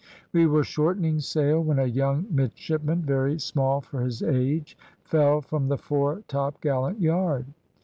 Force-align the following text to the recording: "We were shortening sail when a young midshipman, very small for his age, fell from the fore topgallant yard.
"We 0.33 0.47
were 0.47 0.63
shortening 0.63 1.19
sail 1.19 1.61
when 1.61 1.77
a 1.77 1.85
young 1.85 2.25
midshipman, 2.31 3.03
very 3.03 3.37
small 3.39 3.81
for 3.81 4.01
his 4.01 4.23
age, 4.23 4.75
fell 5.03 5.41
from 5.41 5.67
the 5.67 5.77
fore 5.77 6.23
topgallant 6.27 6.99
yard. 6.99 7.45